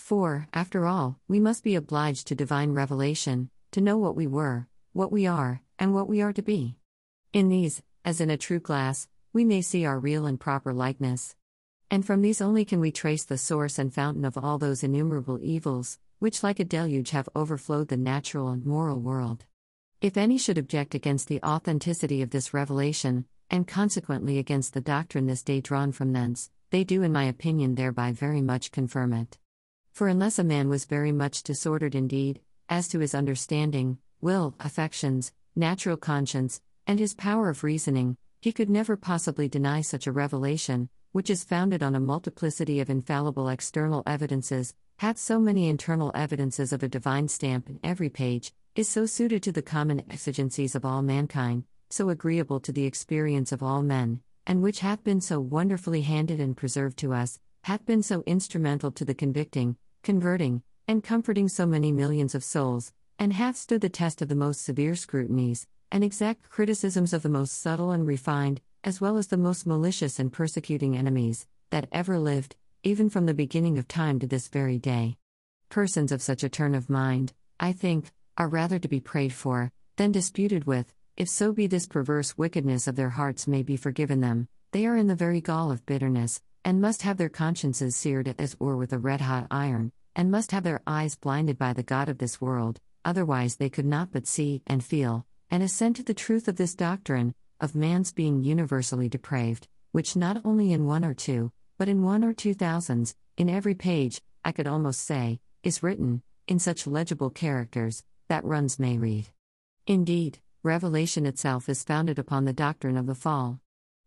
[0.00, 4.66] For, after all, we must be obliged to divine revelation, to know what we were,
[4.92, 6.74] what we are, and what we are to be.
[7.32, 11.36] In these, as in a true glass, we may see our real and proper likeness.
[11.92, 15.38] And from these only can we trace the source and fountain of all those innumerable
[15.42, 19.44] evils, which like a deluge have overflowed the natural and moral world.
[20.00, 25.26] If any should object against the authenticity of this revelation, and consequently against the doctrine
[25.26, 29.38] this day drawn from thence, they do, in my opinion, thereby very much confirm it.
[29.92, 35.32] For unless a man was very much disordered indeed, as to his understanding, will, affections,
[35.54, 40.88] natural conscience, and his power of reasoning, he could never possibly deny such a revelation,
[41.12, 46.72] which is founded on a multiplicity of infallible external evidences, hath so many internal evidences
[46.72, 50.84] of a divine stamp in every page, is so suited to the common exigencies of
[50.84, 55.40] all mankind, so agreeable to the experience of all men, and which hath been so
[55.40, 61.04] wonderfully handed and preserved to us, hath been so instrumental to the convicting, converting, and
[61.04, 64.94] comforting so many millions of souls, and hath stood the test of the most severe
[64.94, 69.66] scrutinies, and exact criticisms of the most subtle and refined, as well as the most
[69.66, 74.48] malicious and persecuting enemies, that ever lived, even from the beginning of time to this
[74.48, 75.16] very day.
[75.68, 79.70] Persons of such a turn of mind, I think, are rather to be prayed for,
[79.96, 84.20] than disputed with, if so be this perverse wickedness of their hearts may be forgiven
[84.20, 88.34] them, they are in the very gall of bitterness, and must have their consciences seared
[88.38, 91.82] as or with a red hot iron, and must have their eyes blinded by the
[91.82, 96.02] God of this world, otherwise they could not but see and feel, and assent to
[96.02, 101.04] the truth of this doctrine, of man's being universally depraved, which not only in one
[101.04, 105.40] or two, but in one or two thousands, in every page, I could almost say,
[105.62, 109.28] is written, in such legible characters, that runs may read.
[109.86, 113.60] Indeed, Revelation itself is founded upon the doctrine of the fall.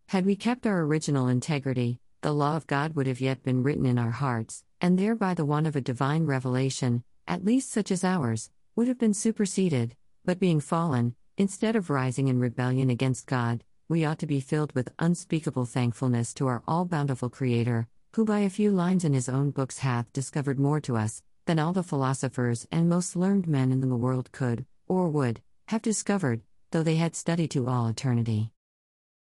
[0.10, 3.86] Had we kept our original integrity, the law of God would have yet been written
[3.86, 8.06] in our hearts, and thereby the one of a divine revelation, at least such as
[8.06, 13.66] ours, would have been superseded, but being fallen, instead of rising in rebellion against God,
[13.90, 18.40] we ought to be filled with unspeakable thankfulness to our all bountiful Creator, who by
[18.40, 21.84] a few lines in his own books hath discovered more to us than all the
[21.84, 26.96] philosophers and most learned men in the world could, or would, have discovered, though they
[26.96, 28.50] had studied to all eternity.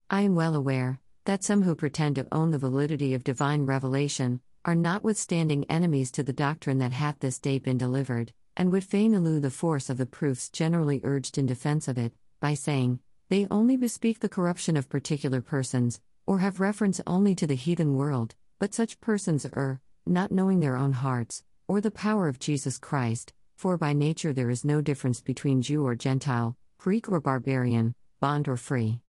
[0.09, 4.41] I am well aware that some who pretend to own the validity of divine revelation
[4.65, 9.13] are notwithstanding enemies to the doctrine that hath this day been delivered, and would fain
[9.13, 13.47] elude the force of the proofs generally urged in defense of it, by saying, they
[13.49, 18.35] only bespeak the corruption of particular persons, or have reference only to the heathen world,
[18.59, 23.33] but such persons err, not knowing their own hearts, or the power of Jesus Christ,
[23.55, 28.47] for by nature there is no difference between Jew or Gentile, Greek or barbarian, bond
[28.47, 29.02] or free.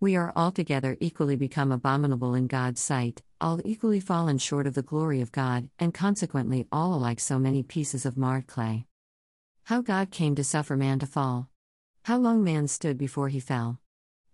[0.00, 4.82] We are altogether equally become abominable in God's sight, all equally fallen short of the
[4.82, 8.86] glory of God, and consequently all alike so many pieces of marred clay.
[9.64, 11.48] How God came to suffer man to fall.
[12.04, 13.80] How long man stood before he fell.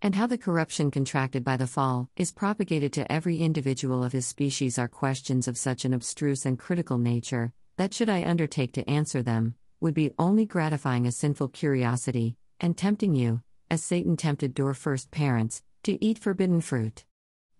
[0.03, 4.27] And how the corruption contracted by the fall is propagated to every individual of his
[4.27, 8.87] species are questions of such an abstruse and critical nature, that should I undertake to
[8.87, 14.57] answer them, would be only gratifying a sinful curiosity, and tempting you, as Satan tempted
[14.57, 17.05] your first parents, to eat forbidden fruit.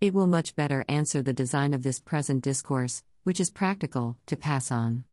[0.00, 4.36] It will much better answer the design of this present discourse, which is practical, to
[4.36, 5.04] pass on.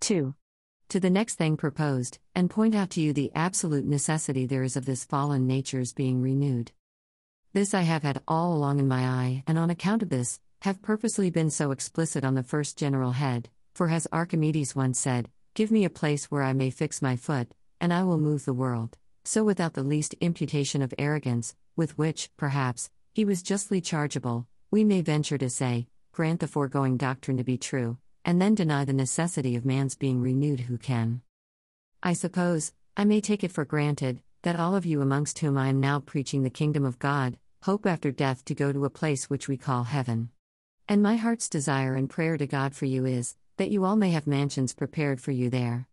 [0.00, 0.34] 2
[0.92, 4.76] to the next thing proposed, and point out to you the absolute necessity there is
[4.76, 6.70] of this fallen nature's being renewed.
[7.54, 10.82] This I have had all along in my eye, and on account of this, have
[10.82, 15.70] purposely been so explicit on the first general head, for has Archimedes once said, Give
[15.70, 17.48] me a place where I may fix my foot,
[17.80, 18.98] and I will move the world.
[19.24, 24.84] So, without the least imputation of arrogance, with which, perhaps, he was justly chargeable, we
[24.84, 28.92] may venture to say, grant the foregoing doctrine to be true, and then deny the
[28.92, 31.22] necessity of man's being renewed who can.
[32.02, 35.68] I suppose, I may take it for granted, that all of you amongst whom I
[35.68, 39.30] am now preaching the kingdom of God, hope after death to go to a place
[39.30, 40.30] which we call heaven.
[40.88, 44.10] And my heart's desire and prayer to God for you is, that you all may
[44.10, 45.86] have mansions prepared for you there.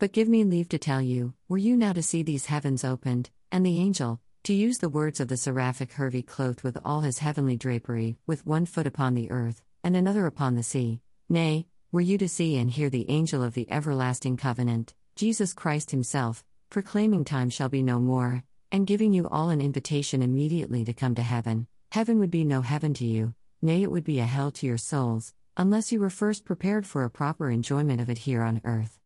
[0.00, 3.28] But give me leave to tell you, were you now to see these heavens opened,
[3.52, 7.18] and the angel, to use the words of the seraphic Hervey clothed with all his
[7.18, 12.00] heavenly drapery, with one foot upon the earth, and another upon the sea, nay, were
[12.00, 17.26] you to see and hear the angel of the everlasting covenant, Jesus Christ Himself, proclaiming
[17.26, 21.22] time shall be no more, and giving you all an invitation immediately to come to
[21.22, 24.66] heaven, heaven would be no heaven to you, nay, it would be a hell to
[24.66, 28.62] your souls, unless you were first prepared for a proper enjoyment of it here on
[28.64, 28.99] earth.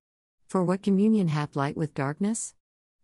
[0.55, 2.55] For what communion hath light with darkness?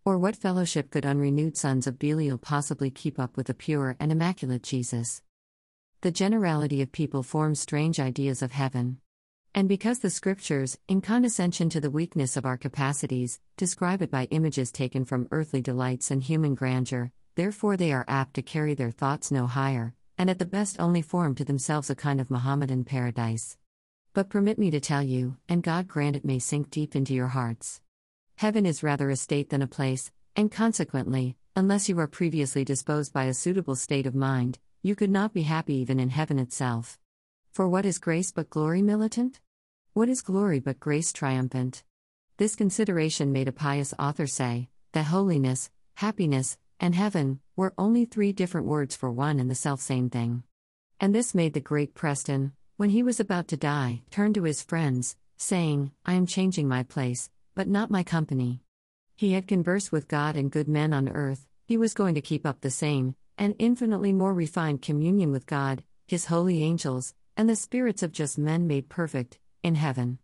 [0.04, 4.12] Or what fellowship could unrenewed sons of Belial possibly keep up with the pure and
[4.12, 5.20] immaculate Jesus?
[6.02, 8.98] The generality of people form strange ideas of heaven.
[9.52, 14.28] And because the scriptures, in condescension to the weakness of our capacities, describe it by
[14.30, 18.92] images taken from earthly delights and human grandeur, therefore they are apt to carry their
[18.92, 22.84] thoughts no higher, and at the best only form to themselves a kind of Mohammedan
[22.84, 23.58] paradise.
[24.12, 27.28] But permit me to tell you, and God grant it may sink deep into your
[27.28, 27.80] hearts.
[28.36, 33.12] Heaven is rather a state than a place, and consequently, unless you are previously disposed
[33.12, 36.98] by a suitable state of mind, you could not be happy even in heaven itself.
[37.52, 39.40] For what is grace but glory militant?
[39.92, 41.84] What is glory but grace triumphant?
[42.36, 48.32] This consideration made a pious author say that holiness, happiness, and heaven were only three
[48.32, 50.42] different words for one and the selfsame thing.
[50.98, 54.62] And this made the great Preston, when he was about to die, turned to his
[54.62, 58.62] friends, saying, I am changing my place, but not my company.
[59.18, 62.46] He had conversed with God and good men on earth, he was going to keep
[62.46, 67.54] up the same, and infinitely more refined communion with God, his holy angels, and the
[67.54, 70.18] spirits of just men made perfect, in heaven.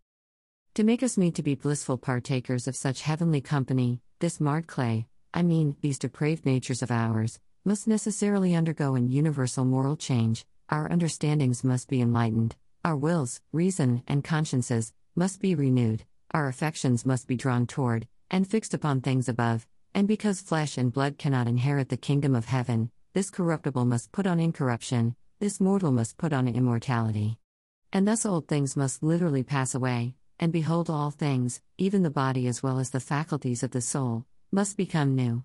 [0.76, 5.08] To make us meet to be blissful partakers of such heavenly company, this marred clay,
[5.34, 10.90] I mean, these depraved natures of ours, must necessarily undergo an universal moral change, our
[10.90, 17.28] understandings must be enlightened, our wills, reason, and consciences must be renewed, our affections must
[17.28, 21.88] be drawn toward, and fixed upon things above, and because flesh and blood cannot inherit
[21.88, 26.48] the kingdom of heaven, this corruptible must put on incorruption, this mortal must put on
[26.48, 27.38] immortality.
[27.92, 32.46] And thus old things must literally pass away, and behold, all things, even the body
[32.46, 35.44] as well as the faculties of the soul, must become new.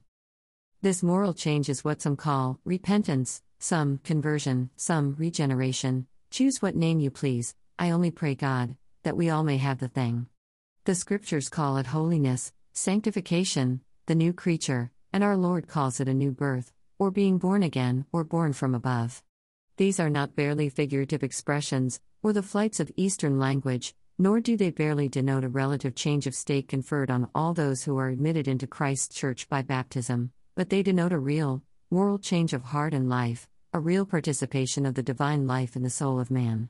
[0.81, 6.07] This moral change is what some call repentance, some conversion, some regeneration.
[6.31, 9.87] Choose what name you please, I only pray God, that we all may have the
[9.87, 10.25] thing.
[10.85, 16.13] The scriptures call it holiness, sanctification, the new creature, and our Lord calls it a
[16.13, 19.21] new birth, or being born again, or born from above.
[19.77, 24.71] These are not barely figurative expressions, or the flights of Eastern language, nor do they
[24.71, 28.65] barely denote a relative change of state conferred on all those who are admitted into
[28.65, 33.47] Christ's church by baptism, but they denote a real, moral change of heart and life,
[33.73, 36.67] a real participation of the divine life in the soul of man.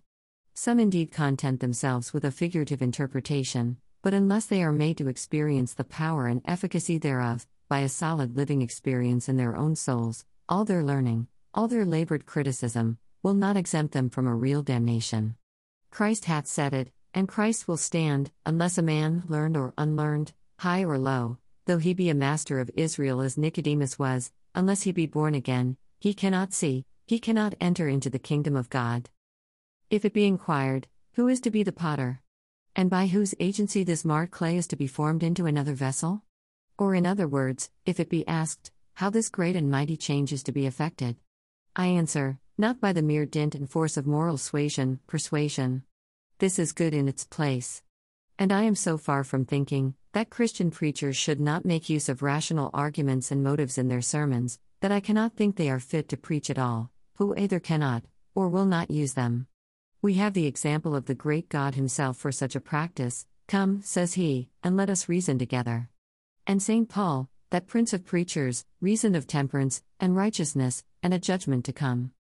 [0.53, 5.73] Some indeed content themselves with a figurative interpretation, but unless they are made to experience
[5.73, 10.63] the power and efficacy thereof, by a solid living experience in their own souls, all
[10.63, 15.35] their learning, all their labored criticism, will not exempt them from a real damnation.
[15.89, 20.83] Christ hath said it, and Christ will stand, unless a man, learned or unlearned, high
[20.83, 25.07] or low, though he be a master of Israel as Nicodemus was, unless he be
[25.07, 29.11] born again, he cannot see, he cannot enter into the kingdom of God.
[29.91, 32.23] If it be inquired, Who is to be the potter?
[32.75, 36.23] And by whose agency this marred clay is to be formed into another vessel?
[36.75, 40.41] Or, in other words, if it be asked, How this great and mighty change is
[40.43, 41.17] to be effected?
[41.75, 45.83] I answer, Not by the mere dint and force of moral suasion, persuasion.
[46.39, 47.83] This is good in its place.
[48.39, 52.23] And I am so far from thinking that Christian preachers should not make use of
[52.23, 56.17] rational arguments and motives in their sermons, that I cannot think they are fit to
[56.17, 58.03] preach at all, who either cannot,
[58.35, 59.47] or will not use them.
[60.01, 63.27] We have the example of the great God Himself for such a practice.
[63.47, 65.89] Come, says He, and let us reason together.
[66.47, 66.89] And St.
[66.89, 72.11] Paul, that Prince of Preachers, reasoned of temperance, and righteousness, and a judgment to come.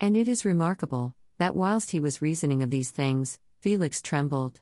[0.00, 4.60] And it is remarkable, that whilst he was reasoning of these things, Felix trembled.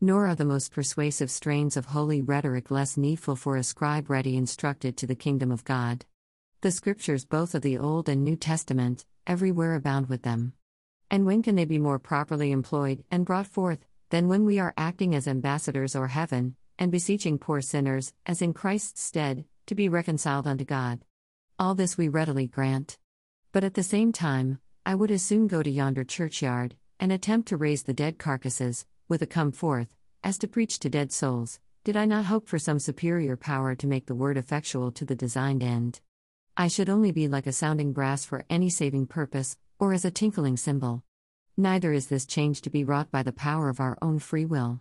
[0.00, 4.36] Nor are the most persuasive strains of holy rhetoric less needful for a scribe ready
[4.36, 6.04] instructed to the kingdom of God.
[6.60, 10.54] The scriptures, both of the Old and New Testament, everywhere abound with them.
[11.08, 14.74] And when can they be more properly employed and brought forth than when we are
[14.76, 19.88] acting as ambassadors or heaven, and beseeching poor sinners, as in Christ's stead, to be
[19.88, 21.04] reconciled unto God?
[21.60, 22.98] All this we readily grant.
[23.52, 27.46] But at the same time, I would as soon go to yonder churchyard, and attempt
[27.48, 29.94] to raise the dead carcasses, with a come forth,
[30.24, 33.86] as to preach to dead souls, did I not hope for some superior power to
[33.86, 36.00] make the word effectual to the designed end.
[36.60, 40.10] I should only be like a sounding brass for any saving purpose, or as a
[40.10, 41.04] tinkling cymbal.
[41.56, 44.80] Neither is this change to be wrought by the power of our own free will.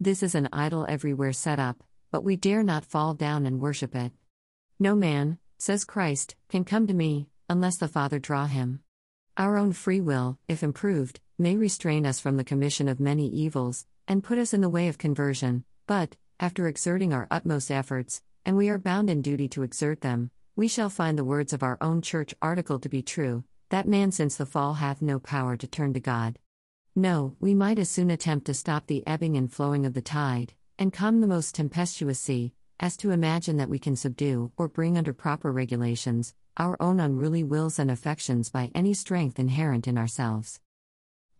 [0.00, 3.94] This is an idol everywhere set up, but we dare not fall down and worship
[3.94, 4.10] it.
[4.80, 8.80] No man, says Christ, can come to me, unless the Father draw him.
[9.36, 13.86] Our own free will, if improved, may restrain us from the commission of many evils,
[14.08, 18.56] and put us in the way of conversion, but, after exerting our utmost efforts, and
[18.56, 21.78] we are bound in duty to exert them, we shall find the words of our
[21.80, 25.66] own church article to be true that man since the fall hath no power to
[25.66, 26.38] turn to God.
[26.94, 30.52] No, we might as soon attempt to stop the ebbing and flowing of the tide,
[30.78, 34.98] and calm the most tempestuous sea, as to imagine that we can subdue, or bring
[34.98, 40.60] under proper regulations, our own unruly wills and affections by any strength inherent in ourselves.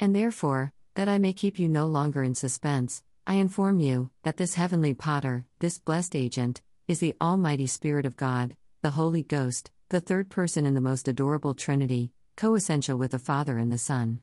[0.01, 4.39] And therefore, that I may keep you no longer in suspense, I inform you that
[4.39, 9.71] this heavenly potter, this blessed agent, is the Almighty Spirit of God, the Holy Ghost,
[9.91, 14.19] the third person in the most adorable Trinity, coessential with the Father and the Son.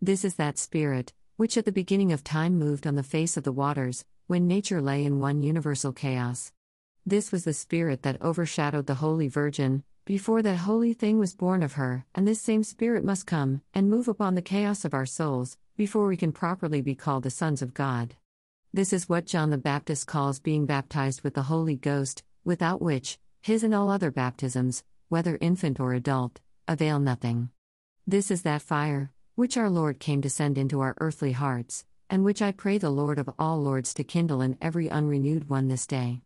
[0.00, 3.42] This is that Spirit, which at the beginning of time moved on the face of
[3.42, 6.52] the waters, when nature lay in one universal chaos.
[7.04, 11.64] This was the Spirit that overshadowed the Holy Virgin, before that holy thing was born
[11.64, 15.04] of her, and this same Spirit must come and move upon the chaos of our
[15.04, 18.14] souls, before we can properly be called the sons of God.
[18.72, 23.18] This is what John the Baptist calls being baptized with the Holy Ghost, without which,
[23.46, 27.48] his and all other baptisms, whether infant or adult, avail nothing.
[28.04, 32.24] This is that fire, which our Lord came to send into our earthly hearts, and
[32.24, 35.86] which I pray the Lord of all lords to kindle in every unrenewed one this
[35.86, 36.22] day.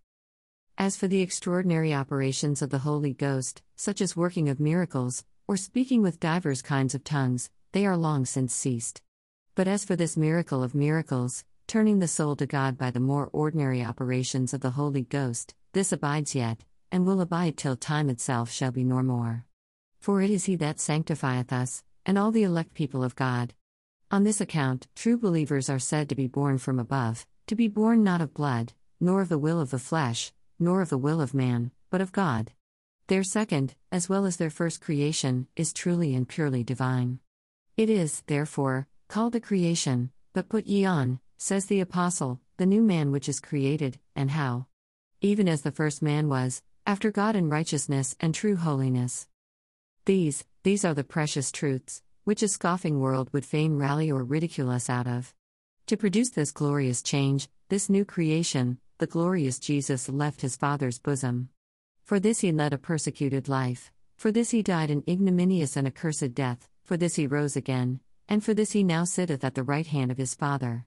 [0.79, 5.59] As for the extraordinary operations of the Holy Ghost, such as working of miracles, or
[5.59, 9.03] speaking with divers kinds of tongues, they are long since ceased.
[9.55, 13.29] But as for this miracle of miracles, turning the soul to God by the more
[13.31, 18.51] ordinary operations of the Holy Ghost, this abides yet, and will abide till time itself
[18.51, 19.45] shall be no more.
[20.01, 23.55] For it is He that sanctifieth us, and all the elect people of God.
[24.11, 28.03] On this account, true believers are said to be born from above, to be born
[28.03, 31.35] not of blood, nor of the will of the flesh, nor of the will of
[31.35, 32.53] man, but of God.
[33.07, 37.19] Their second, as well as their first creation, is truly and purely divine.
[37.77, 42.83] It is, therefore, called a creation, but put ye on, says the Apostle, the new
[42.83, 44.67] man which is created, and how?
[45.21, 49.27] Even as the first man was, after God in righteousness and true holiness.
[50.07, 54.71] These, these are the precious truths, which a scoffing world would fain rally or ridicule
[54.71, 55.35] us out of.
[55.87, 61.49] To produce this glorious change, this new creation, the glorious Jesus left his Father's bosom.
[62.05, 66.35] For this he led a persecuted life, for this he died an ignominious and accursed
[66.35, 69.87] death, for this he rose again, and for this he now sitteth at the right
[69.87, 70.87] hand of his Father.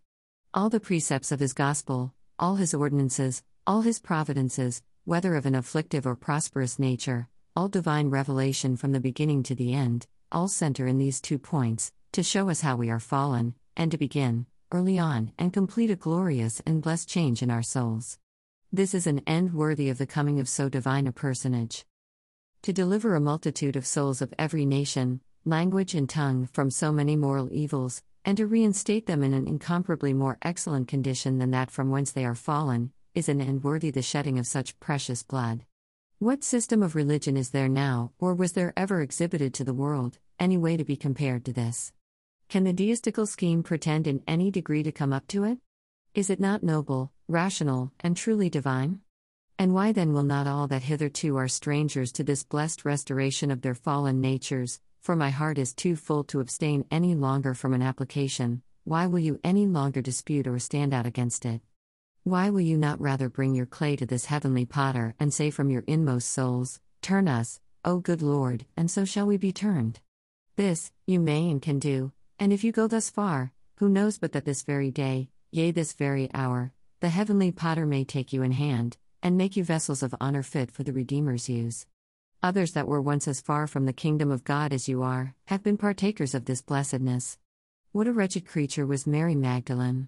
[0.54, 5.54] All the precepts of his gospel, all his ordinances, all his providences, whether of an
[5.54, 7.28] afflictive or prosperous nature,
[7.58, 11.92] all divine revelation from the beginning to the end, all center in these two points
[12.14, 15.96] to show us how we are fallen, and to begin, early on, and complete a
[15.96, 18.18] glorious and blessed change in our souls.
[18.72, 21.86] This is an end worthy of the coming of so divine a personage.
[22.62, 27.18] To deliver a multitude of souls of every nation, language, and tongue from so many
[27.18, 31.90] moral evils, and to reinstate them in an incomparably more excellent condition than that from
[31.90, 35.66] whence they are fallen, is an end worthy the shedding of such precious blood.
[36.20, 40.18] What system of religion is there now, or was there ever exhibited to the world,
[40.40, 41.94] any way to be compared to this?
[42.50, 45.60] Can the deistical scheme pretend in any degree to come up to it?
[46.14, 49.02] Is it not noble, rational, and truly divine?
[49.60, 53.62] And why then will not all that hitherto are strangers to this blessed restoration of
[53.62, 57.82] their fallen natures, for my heart is too full to abstain any longer from an
[57.82, 61.62] application, why will you any longer dispute or stand out against it?
[62.26, 65.70] Why will you not rather bring your clay to this heavenly potter and say from
[65.70, 70.00] your inmost souls, Turn us, O good Lord, and so shall we be turned?
[70.56, 74.32] This, you may and can do, and if you go thus far, who knows but
[74.32, 76.72] that this very day, yea, this very hour,
[77.02, 80.72] the heavenly potter may take you in hand, and make you vessels of honor fit
[80.72, 81.88] for the Redeemer's use.
[82.42, 85.62] Others that were once as far from the kingdom of God as you are, have
[85.62, 87.38] been partakers of this blessedness.
[87.92, 90.08] What a wretched creature was Mary Magdalene!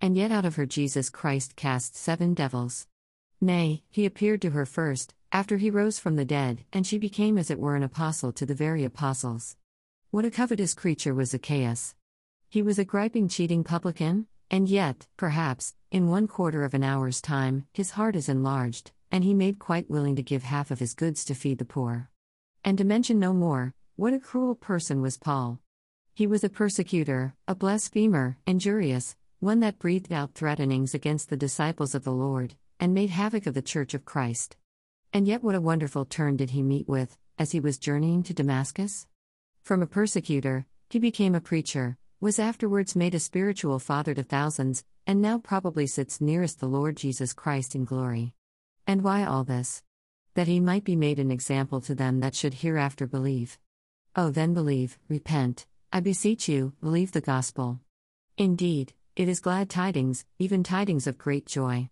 [0.00, 2.86] And yet out of her Jesus Christ cast seven devils.
[3.40, 7.36] Nay, he appeared to her first, after he rose from the dead, and she became
[7.36, 9.56] as it were an apostle to the very apostles.
[10.10, 11.94] What a covetous creature was Zacchaeus!
[12.48, 17.20] He was a griping, cheating publican, and yet, perhaps, in one quarter of an hour's
[17.20, 20.94] time, his heart is enlarged, and he made quite willing to give half of his
[20.94, 22.10] goods to feed the poor.
[22.64, 25.60] And to mention no more, what a cruel person was Paul!
[26.12, 31.94] He was a persecutor, a blasphemer, injurious, one that breathed out threatenings against the disciples
[31.94, 34.54] of the Lord, and made havoc of the Church of Christ.
[35.14, 38.34] And yet, what a wonderful turn did he meet with, as he was journeying to
[38.34, 39.06] Damascus?
[39.62, 44.84] From a persecutor, he became a preacher, was afterwards made a spiritual father to thousands,
[45.06, 48.34] and now probably sits nearest the Lord Jesus Christ in glory.
[48.86, 49.82] And why all this?
[50.34, 53.58] That he might be made an example to them that should hereafter believe.
[54.14, 57.80] Oh, then believe, repent, I beseech you, believe the gospel.
[58.36, 61.88] Indeed, it is glad tidings, even tidings of great joy.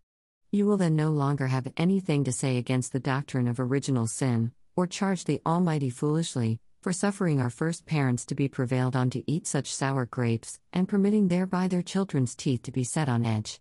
[0.51, 4.53] You will then no longer have anything to say against the doctrine of original sin,
[4.77, 9.31] or charge the Almighty foolishly, for suffering our first parents to be prevailed on to
[9.31, 13.61] eat such sour grapes, and permitting thereby their children's teeth to be set on edge.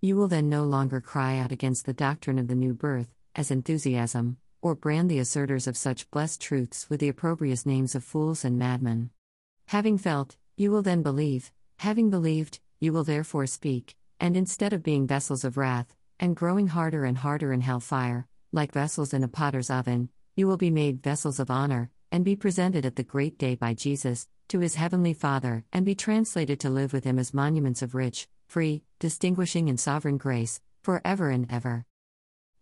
[0.00, 3.50] You will then no longer cry out against the doctrine of the new birth, as
[3.50, 8.44] enthusiasm, or brand the assertors of such blessed truths with the opprobrious names of fools
[8.44, 9.10] and madmen.
[9.68, 14.82] Having felt, you will then believe, having believed, you will therefore speak, and instead of
[14.82, 19.22] being vessels of wrath, and growing harder and harder in hell fire, like vessels in
[19.22, 23.02] a potter's oven, you will be made vessels of honor, and be presented at the
[23.02, 27.18] great day by Jesus, to his heavenly Father, and be translated to live with him
[27.18, 31.84] as monuments of rich, free, distinguishing, and sovereign grace, for ever and ever.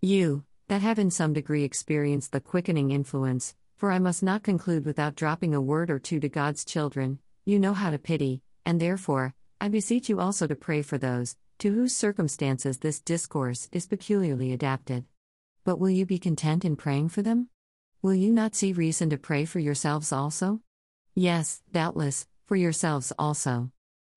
[0.01, 4.87] You, that have in some degree experienced the quickening influence, for I must not conclude
[4.87, 8.81] without dropping a word or two to God's children, you know how to pity, and
[8.81, 9.35] therefore,
[9.65, 14.53] I beseech you also to pray for those, to whose circumstances this discourse is peculiarly
[14.53, 15.07] adapted.
[15.65, 17.49] But will you be content in praying for them?
[18.03, 20.61] Will you not see reason to pray for yourselves also?
[21.15, 23.71] Yes, doubtless, for yourselves also.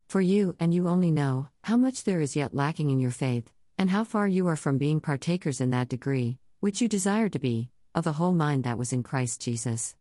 [0.10, 3.50] For you, and you only know, how much there is yet lacking in your faith,
[3.78, 7.39] and how far you are from being partakers in that degree, which you desire to
[7.39, 9.95] be, of the whole mind that was in Christ Jesus.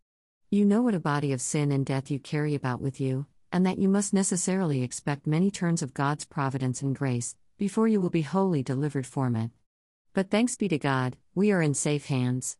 [0.51, 3.65] You know what a body of sin and death you carry about with you, and
[3.65, 8.09] that you must necessarily expect many turns of God's providence and grace, before you will
[8.09, 9.51] be wholly delivered from it.
[10.13, 12.57] But thanks be to God, we are in safe hands.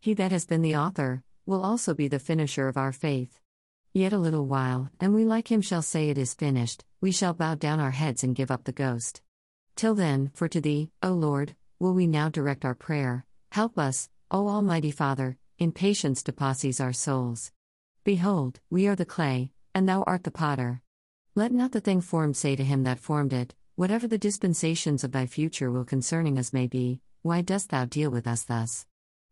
[0.00, 3.40] He that has been the author, will also be the finisher of our faith.
[3.92, 7.32] Yet a little while, and we like him shall say it is finished, we shall
[7.32, 9.22] bow down our heads and give up the ghost.
[9.74, 14.08] Till then, for to thee, O Lord, will we now direct our prayer, help us,
[14.30, 17.52] O Almighty Father, in patience to posses our souls.
[18.04, 20.80] Behold, we are the clay, and thou art the potter.
[21.34, 25.12] Let not the thing formed say to him that formed it, Whatever the dispensations of
[25.12, 28.86] thy future will concerning us may be, why dost thou deal with us thus?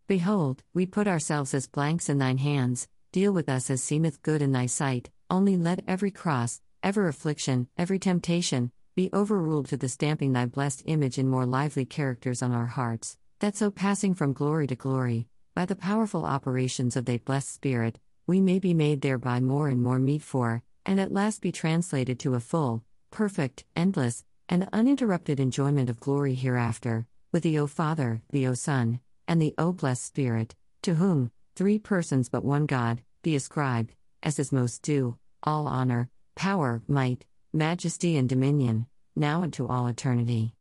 [0.07, 4.43] Behold, we put ourselves as blanks in thine hands, deal with us as seemeth good
[4.43, 9.89] in thy sight, only let every cross, every affliction, every temptation, be overruled to the
[9.89, 14.35] stamping thy blessed image in more lively characters on our hearts, that so passing from
[14.35, 19.01] glory to glory, by the powerful operations of thy blessed Spirit, we may be made
[19.01, 23.65] thereby more and more meet for, and at last be translated to a full, perfect,
[23.77, 29.41] endless, and uninterrupted enjoyment of glory hereafter, with the O Father, the O Son, and
[29.41, 34.53] the O Blessed Spirit, to whom, three persons but one God, be ascribed, as is
[34.53, 40.55] most due, all honor, power, might, majesty, and dominion, now and to all eternity.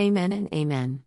[0.00, 1.02] Amen and Amen.